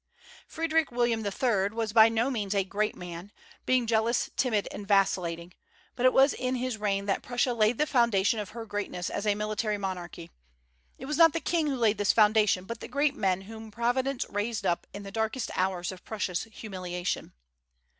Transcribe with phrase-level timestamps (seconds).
[0.47, 1.69] Frederick William III.
[1.75, 3.31] was by no means a great man,
[3.67, 5.53] being jealous, timid, and vacillating;
[5.95, 9.27] but it was in his reign that Prussia laid the foundation of her greatness as
[9.27, 10.31] a military monarchy.
[10.97, 14.25] It was not the king who laid this foundation, but the great men whom Providence
[14.27, 17.33] raised up in the darkest hours of Prussia's humiliation.